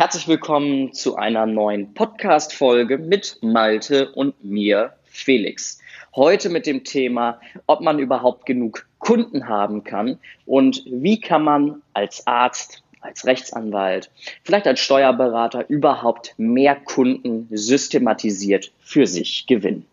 [0.00, 5.78] Herzlich willkommen zu einer neuen Podcast-Folge mit Malte und mir, Felix.
[6.16, 11.82] Heute mit dem Thema, ob man überhaupt genug Kunden haben kann und wie kann man
[11.92, 14.10] als Arzt, als Rechtsanwalt,
[14.42, 19.84] vielleicht als Steuerberater überhaupt mehr Kunden systematisiert für sich gewinnen.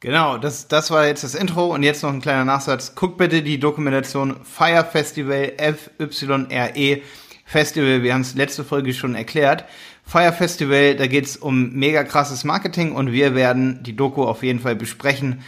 [0.00, 2.96] Genau, das, das war jetzt das Intro und jetzt noch ein kleiner Nachsatz.
[2.96, 5.52] Guck bitte die Dokumentation Fire Festival
[5.98, 7.02] FYRE
[7.50, 9.64] Festival, wir haben es letzte Folge schon erklärt.
[10.04, 14.60] Fire Festival, da geht's um mega krasses Marketing und wir werden die Doku auf jeden
[14.60, 15.42] Fall besprechen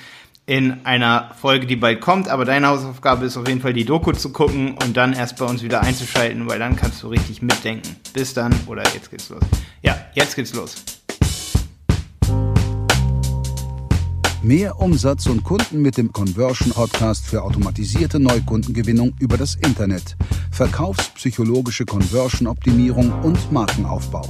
[0.44, 2.28] in einer Folge, die bald kommt.
[2.28, 5.44] Aber deine Hausaufgabe ist auf jeden Fall die Doku zu gucken und dann erst bei
[5.44, 7.94] uns wieder einzuschalten, weil dann kannst du richtig mitdenken.
[8.12, 9.44] Bis dann oder jetzt geht's los.
[9.82, 10.91] Ja, jetzt geht's los.
[14.44, 20.16] Mehr Umsatz und Kunden mit dem Conversion Podcast für automatisierte Neukundengewinnung über das Internet,
[20.50, 24.28] verkaufspsychologische Conversion-Optimierung und Markenaufbau.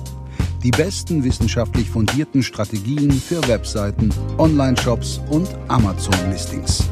[0.62, 6.90] Die besten wissenschaftlich fundierten Strategien für Webseiten, Online-Shops und Amazon-Listings.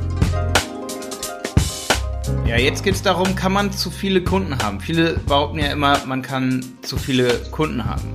[2.47, 4.81] Ja, jetzt geht es darum, kann man zu viele Kunden haben?
[4.81, 8.09] Viele behaupten ja immer, man kann zu viele Kunden haben.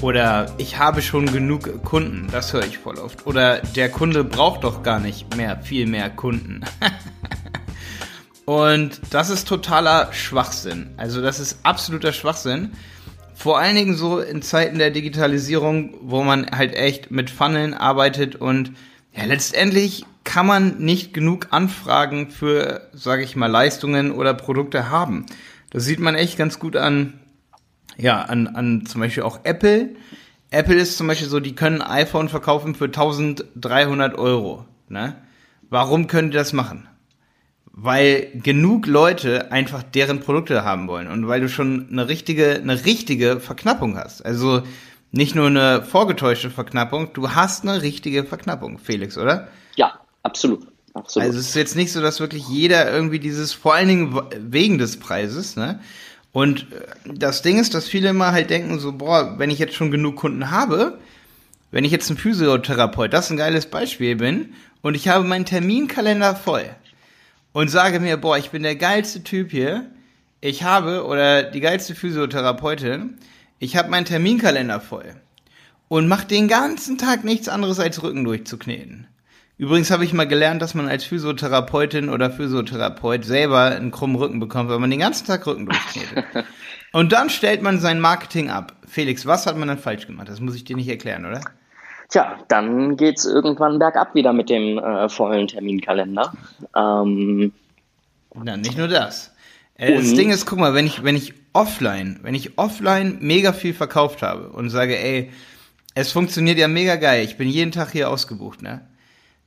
[0.00, 3.26] Oder ich habe schon genug Kunden, das höre ich voll oft.
[3.26, 6.60] Oder der Kunde braucht doch gar nicht mehr, viel mehr Kunden.
[8.44, 10.90] Und das ist totaler Schwachsinn.
[10.96, 12.72] Also das ist absoluter Schwachsinn.
[13.34, 18.36] Vor allen Dingen so in Zeiten der Digitalisierung, wo man halt echt mit Funneln arbeitet
[18.36, 18.72] und
[19.14, 25.26] ja, letztendlich kann man nicht genug Anfragen für, sage ich mal, Leistungen oder Produkte haben.
[25.70, 27.14] Das sieht man echt ganz gut an
[27.98, 29.90] ja, an, an zum Beispiel auch Apple.
[30.50, 34.64] Apple ist zum Beispiel so, die können iPhone verkaufen für 1300 Euro.
[34.88, 35.16] Ne?
[35.68, 36.88] Warum können die das machen?
[37.72, 42.84] Weil genug Leute einfach deren Produkte haben wollen und weil du schon eine richtige, eine
[42.86, 44.24] richtige Verknappung hast.
[44.24, 44.62] Also
[45.10, 49.48] nicht nur eine vorgetäuschte Verknappung, du hast eine richtige Verknappung, Felix, oder?
[49.76, 50.66] Ja, absolut.
[50.94, 51.26] Absolut.
[51.26, 54.78] Also es ist jetzt nicht so, dass wirklich jeder irgendwie dieses, vor allen Dingen wegen
[54.78, 55.80] des Preises, ne?
[56.32, 59.74] Und äh, das Ding ist, dass viele immer halt denken so, boah, wenn ich jetzt
[59.74, 60.98] schon genug Kunden habe,
[61.70, 65.44] wenn ich jetzt ein Physiotherapeut, das ist ein geiles Beispiel bin, und ich habe meinen
[65.44, 66.64] Terminkalender voll
[67.52, 69.90] und sage mir, boah, ich bin der geilste Typ hier,
[70.40, 73.18] ich habe, oder die geilste Physiotherapeutin,
[73.58, 75.16] ich habe meinen Terminkalender voll
[75.88, 79.08] und mache den ganzen Tag nichts anderes als Rücken durchzukneten.
[79.58, 84.38] Übrigens habe ich mal gelernt, dass man als Physiotherapeutin oder Physiotherapeut selber einen krummen Rücken
[84.38, 86.24] bekommt, weil man den ganzen Tag Rücken durchknetet.
[86.92, 88.76] Und dann stellt man sein Marketing ab.
[88.86, 90.28] Felix, was hat man dann falsch gemacht?
[90.28, 91.40] Das muss ich dir nicht erklären, oder?
[92.08, 96.32] Tja, dann geht's irgendwann bergab wieder mit dem äh, vollen Terminkalender.
[96.74, 97.52] Ähm,
[98.34, 99.34] Na, nicht nur das.
[99.74, 103.52] Äh, das Ding ist, guck mal, wenn ich, wenn ich offline, wenn ich offline mega
[103.52, 105.30] viel verkauft habe und sage, ey,
[105.94, 108.86] es funktioniert ja mega geil, ich bin jeden Tag hier ausgebucht, ne?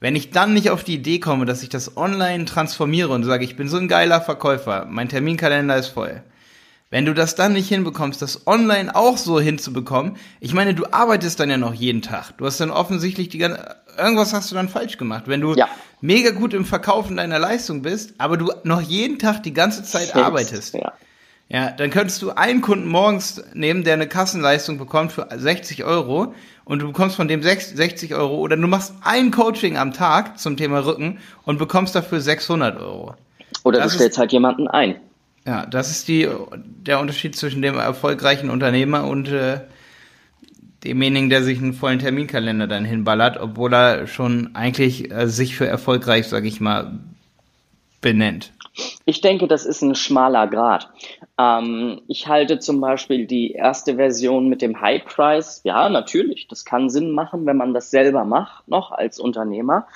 [0.02, 3.46] Wenn ich dann nicht auf die Idee komme, dass ich das online transformiere und sage,
[3.46, 6.24] ich bin so ein geiler Verkäufer, mein Terminkalender ist voll.
[6.90, 11.40] Wenn du das dann nicht hinbekommst, das online auch so hinzubekommen, ich meine, du arbeitest
[11.40, 12.36] dann ja noch jeden Tag.
[12.40, 15.26] Du hast dann offensichtlich die ganze, irgendwas hast du dann falsch gemacht.
[15.28, 15.70] Wenn du ja.
[16.02, 20.08] mega gut im Verkaufen deiner Leistung bist, aber du noch jeden Tag die ganze Zeit
[20.08, 20.74] Selbst, arbeitest.
[20.74, 20.94] Ja.
[21.54, 26.34] Ja, dann könntest du einen Kunden morgens nehmen, der eine Kassenleistung bekommt für 60 Euro
[26.64, 30.56] und du bekommst von dem 60 Euro oder du machst ein Coaching am Tag zum
[30.56, 33.16] Thema Rücken und bekommst dafür 600 Euro.
[33.66, 34.96] Oder das du stellst ist, halt jemanden ein.
[35.46, 39.60] Ja, das ist die, der Unterschied zwischen dem erfolgreichen Unternehmer und äh,
[40.86, 45.68] demjenigen, der sich einen vollen Terminkalender dann hinballert, obwohl er schon eigentlich äh, sich für
[45.68, 47.00] erfolgreich, sag ich mal,
[48.00, 48.54] benennt.
[49.06, 50.90] Ich denke, das ist ein schmaler Grad.
[51.38, 55.62] Ähm, ich halte zum Beispiel die erste Version mit dem High Price.
[55.64, 59.88] Ja, natürlich, das kann Sinn machen, wenn man das selber macht, noch als Unternehmer.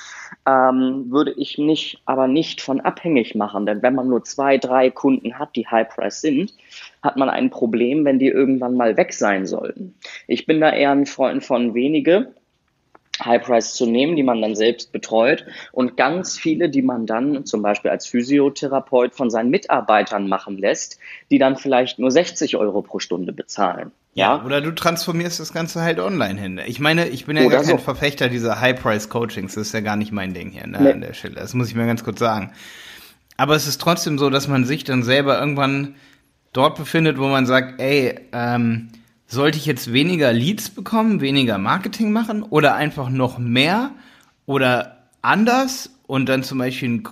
[0.47, 4.89] Ähm, würde ich nicht, aber nicht von abhängig machen, denn wenn man nur zwei, drei
[4.89, 6.53] Kunden hat, die High Price sind,
[7.01, 9.95] hat man ein Problem, wenn die irgendwann mal weg sein sollten.
[10.27, 12.33] Ich bin da eher ein Freund von wenige
[13.23, 17.45] High Price zu nehmen, die man dann selbst betreut und ganz viele, die man dann
[17.45, 20.99] zum Beispiel als Physiotherapeut von seinen Mitarbeitern machen lässt,
[21.31, 23.91] die dann vielleicht nur 60 Euro pro Stunde bezahlen.
[24.13, 26.61] Ja, ja, oder du transformierst das Ganze halt online hin.
[26.65, 27.83] Ich meine, ich bin ja oder gar kein so.
[27.83, 29.55] Verfechter dieser High-Price-Coachings.
[29.55, 30.91] Das ist ja gar nicht mein Ding hier ne, nee.
[30.91, 31.35] an der Stelle.
[31.35, 32.51] Das muss ich mir ganz kurz sagen.
[33.37, 35.95] Aber es ist trotzdem so, dass man sich dann selber irgendwann
[36.53, 38.89] dort befindet, wo man sagt, ey, ähm,
[39.27, 43.91] sollte ich jetzt weniger Leads bekommen, weniger Marketing machen oder einfach noch mehr
[44.45, 47.03] oder anders und dann zum Beispiel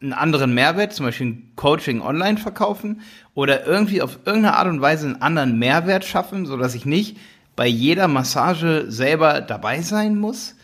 [0.00, 3.00] einen anderen Mehrwert, zum Beispiel ein Coaching online verkaufen
[3.34, 7.16] oder irgendwie auf irgendeine Art und Weise einen anderen Mehrwert schaffen, so dass ich nicht
[7.56, 10.56] bei jeder Massage selber dabei sein muss.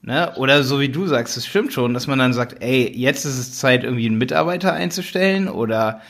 [0.00, 0.32] Ne?
[0.36, 3.38] Oder so wie du sagst, es stimmt schon, dass man dann sagt, ey, jetzt ist
[3.38, 6.00] es Zeit, irgendwie einen Mitarbeiter einzustellen oder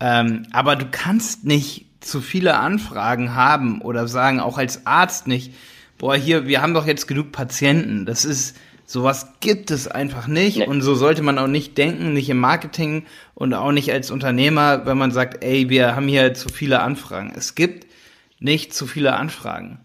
[0.00, 5.52] ähm, aber du kannst nicht zu viele Anfragen haben oder sagen, auch als Arzt nicht,
[5.98, 8.06] boah, hier, wir haben doch jetzt genug Patienten.
[8.06, 8.56] Das ist,
[8.86, 10.58] sowas gibt es einfach nicht.
[10.58, 10.66] Nee.
[10.66, 14.84] Und so sollte man auch nicht denken, nicht im Marketing und auch nicht als Unternehmer,
[14.86, 17.32] wenn man sagt, ey, wir haben hier zu viele Anfragen.
[17.36, 17.86] Es gibt
[18.38, 19.80] nicht zu viele Anfragen.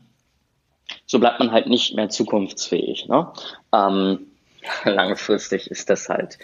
[1.06, 3.08] So bleibt man halt nicht mehr zukunftsfähig.
[3.08, 3.31] Ne?
[3.74, 4.20] Ähm,
[4.84, 6.38] langfristig ist das halt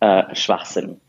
[0.00, 1.00] äh, Schwachsinn.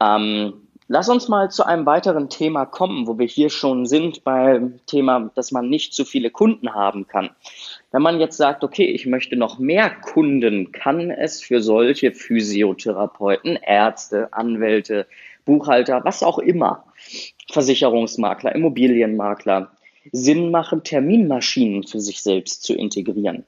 [0.00, 4.78] Ähm, Lass uns mal zu einem weiteren Thema kommen, wo wir hier schon sind beim
[4.86, 7.30] Thema, dass man nicht zu viele Kunden haben kann.
[7.90, 13.56] Wenn man jetzt sagt, okay, ich möchte noch mehr Kunden, kann es für solche Physiotherapeuten,
[13.56, 15.08] Ärzte, Anwälte,
[15.44, 16.84] Buchhalter, was auch immer,
[17.50, 19.72] Versicherungsmakler, Immobilienmakler,
[20.12, 23.44] Sinn machen, Terminmaschinen für sich selbst zu integrieren.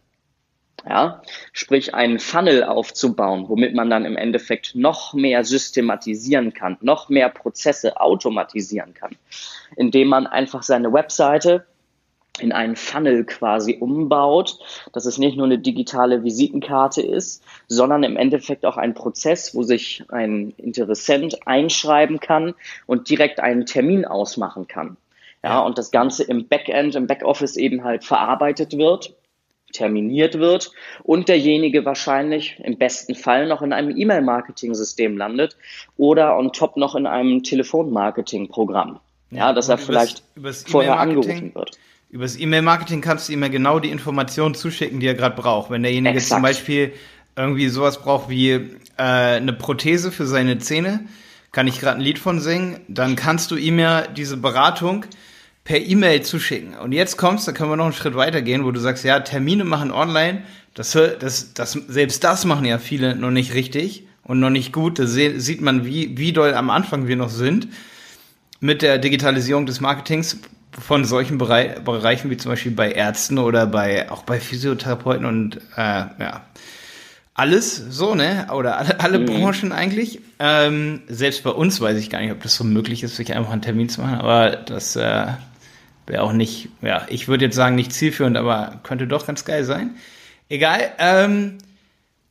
[0.86, 1.22] Ja,
[1.52, 7.28] sprich einen Funnel aufzubauen, womit man dann im Endeffekt noch mehr systematisieren kann, noch mehr
[7.28, 9.16] Prozesse automatisieren kann,
[9.76, 11.66] indem man einfach seine Webseite
[12.40, 14.58] in einen Funnel quasi umbaut,
[14.92, 19.64] dass es nicht nur eine digitale Visitenkarte ist, sondern im Endeffekt auch ein Prozess, wo
[19.64, 22.54] sich ein Interessent einschreiben kann
[22.86, 24.96] und direkt einen Termin ausmachen kann.
[25.42, 29.14] Ja, und das Ganze im Backend, im Backoffice eben halt verarbeitet wird
[29.72, 30.72] terminiert wird
[31.02, 35.56] und derjenige wahrscheinlich im besten Fall noch in einem E-Mail-Marketing-System landet
[35.96, 39.00] oder on top noch in einem Telefon-Marketing-Programm.
[39.30, 41.78] Ja, ja, dass er vielleicht übers, übers vorher angerufen wird.
[42.10, 45.70] Übers E-Mail-Marketing kannst du ihm ja genau die Informationen zuschicken, die er gerade braucht.
[45.70, 46.36] Wenn derjenige Exakt.
[46.36, 46.92] zum Beispiel
[47.36, 48.62] irgendwie sowas braucht wie äh,
[48.96, 51.06] eine Prothese für seine Zähne,
[51.52, 55.04] kann ich gerade ein Lied von singen, dann kannst du ihm ja diese Beratung
[55.68, 56.74] per E-Mail zuschicken.
[56.78, 59.20] Und jetzt kommst, da können wir noch einen Schritt weiter gehen, wo du sagst, ja,
[59.20, 60.40] Termine machen online,
[60.72, 64.98] das, das, das, selbst das machen ja viele noch nicht richtig und noch nicht gut.
[64.98, 67.68] Da sieht man, wie, wie doll am Anfang wir noch sind
[68.60, 70.38] mit der Digitalisierung des Marketings
[70.72, 75.80] von solchen Bereichen wie zum Beispiel bei Ärzten oder bei auch bei Physiotherapeuten und äh,
[75.80, 76.44] ja
[77.34, 79.26] alles so ne oder alle, alle mhm.
[79.26, 80.20] Branchen eigentlich.
[80.38, 83.52] Ähm, selbst bei uns weiß ich gar nicht, ob das so möglich ist, sich einfach
[83.52, 85.26] einen Termin zu machen, aber das äh,
[86.08, 89.62] Wäre auch nicht, ja, ich würde jetzt sagen, nicht zielführend, aber könnte doch ganz geil
[89.62, 89.96] sein.
[90.48, 90.90] Egal.
[90.98, 91.58] Ähm,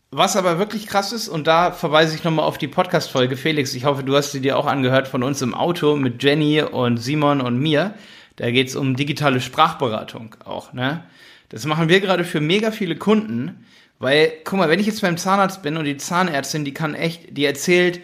[0.09, 3.85] was aber wirklich krass ist, und da verweise ich nochmal auf die Podcast-Folge, Felix, ich
[3.85, 7.39] hoffe, du hast sie dir auch angehört von uns im Auto mit Jenny und Simon
[7.39, 7.93] und mir.
[8.37, 11.03] Da geht es um digitale Sprachberatung auch, ne?
[11.49, 13.65] Das machen wir gerade für mega viele Kunden,
[13.99, 17.37] weil, guck mal, wenn ich jetzt beim Zahnarzt bin und die Zahnärztin, die kann echt,
[17.37, 18.01] die erzählt,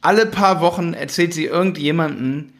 [0.00, 2.52] alle paar Wochen erzählt sie irgendjemanden,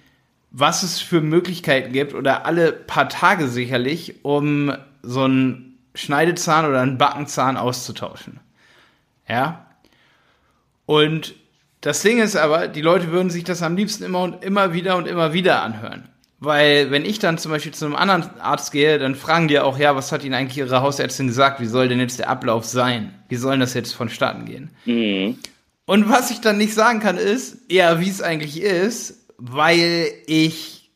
[0.56, 4.72] was es für Möglichkeiten gibt oder alle paar Tage sicherlich, um
[5.02, 8.38] so einen Schneidezahn oder einen Backenzahn auszutauschen.
[9.28, 9.66] Ja?
[10.86, 11.34] Und
[11.80, 14.96] das Ding ist aber, die Leute würden sich das am liebsten immer und immer wieder
[14.96, 16.08] und immer wieder anhören.
[16.38, 19.76] Weil wenn ich dann zum Beispiel zu einem anderen Arzt gehe, dann fragen die auch,
[19.76, 21.60] ja, was hat Ihnen eigentlich Ihre Hausärztin gesagt?
[21.60, 23.12] Wie soll denn jetzt der Ablauf sein?
[23.28, 24.70] Wie soll das jetzt vonstatten gehen?
[24.84, 25.38] Mhm.
[25.84, 30.90] Und was ich dann nicht sagen kann, ist, ja, wie es eigentlich ist, weil ich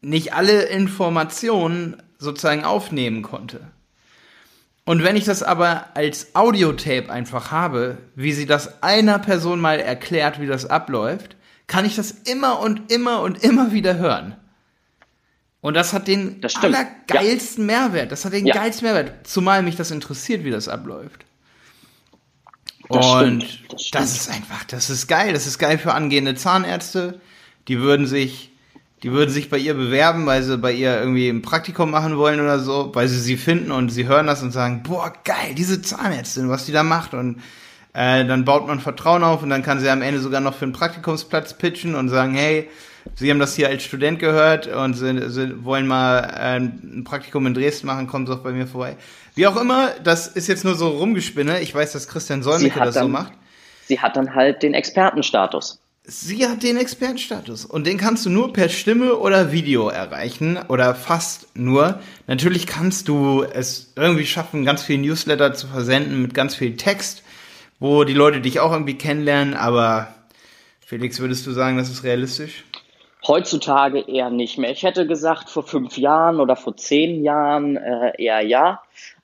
[0.00, 3.60] nicht alle Informationen sozusagen aufnehmen konnte.
[4.84, 9.78] Und wenn ich das aber als Audiotape einfach habe, wie sie das einer Person mal
[9.78, 11.36] erklärt, wie das abläuft,
[11.68, 14.36] kann ich das immer und immer und immer wieder hören.
[15.60, 17.78] Und das hat den das allergeilsten ja.
[17.78, 18.10] Mehrwert.
[18.10, 18.54] Das hat den ja.
[18.54, 19.26] geilsten Mehrwert.
[19.26, 21.24] Zumal mich das interessiert, wie das abläuft.
[22.88, 23.72] Das und stimmt.
[23.72, 24.02] Das, stimmt.
[24.02, 25.32] das ist einfach, das ist geil.
[25.32, 27.20] Das ist geil für angehende Zahnärzte
[27.68, 28.50] die würden sich,
[29.02, 32.40] die würden sich bei ihr bewerben, weil sie bei ihr irgendwie ein Praktikum machen wollen
[32.40, 35.82] oder so, weil sie sie finden und sie hören das und sagen, boah, geil, diese
[35.82, 37.42] Zahnärztin, was die da macht und
[37.94, 40.64] äh, dann baut man Vertrauen auf und dann kann sie am Ende sogar noch für
[40.64, 42.68] einen Praktikumsplatz pitchen und sagen, hey,
[43.14, 47.46] Sie haben das hier als Student gehört und sie, sie wollen mal äh, ein Praktikum
[47.46, 48.96] in Dresden machen, kommen Sie doch bei mir vorbei.
[49.34, 51.60] Wie auch immer, das ist jetzt nur so rumgespinne.
[51.60, 53.32] Ich weiß, dass Christian Solmecke das dann, so macht.
[53.86, 58.52] Sie hat dann halt den Expertenstatus sie hat den Expertenstatus und den kannst du nur
[58.52, 62.00] per Stimme oder Video erreichen oder fast nur.
[62.26, 67.22] Natürlich kannst du es irgendwie schaffen, ganz viel Newsletter zu versenden mit ganz viel Text,
[67.78, 70.14] wo die Leute dich auch irgendwie kennenlernen, aber
[70.84, 72.64] Felix, würdest du sagen, das ist realistisch?
[73.26, 74.72] Heutzutage eher nicht mehr.
[74.72, 78.82] Ich hätte gesagt, vor fünf Jahren oder vor zehn Jahren äh, eher ja.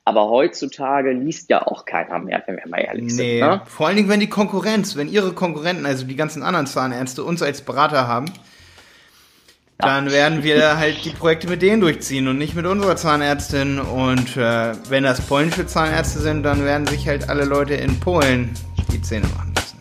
[0.09, 3.47] Aber heutzutage liest ja auch keiner mehr, wenn wir mal ehrlich nee, sind.
[3.47, 3.61] Ne?
[3.67, 7.43] Vor allen Dingen, wenn die Konkurrenz, wenn ihre Konkurrenten, also die ganzen anderen Zahnärzte, uns
[7.43, 9.87] als Berater haben, ja.
[9.87, 13.79] dann werden wir halt die Projekte mit denen durchziehen und nicht mit unserer Zahnärztin.
[13.79, 18.55] Und äh, wenn das polnische Zahnärzte sind, dann werden sich halt alle Leute in Polen
[18.91, 19.79] die Zähne machen lassen.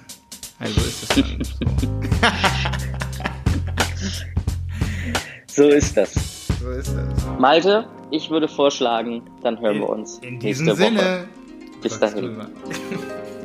[0.59, 1.41] Also ist es dann
[5.55, 5.63] so.
[5.63, 6.13] so ist das.
[6.59, 7.39] So ist das.
[7.39, 10.19] Malte, ich würde vorschlagen, dann hören in, wir uns.
[10.19, 11.27] In diesem Sinne.
[11.81, 12.41] Bis dahin.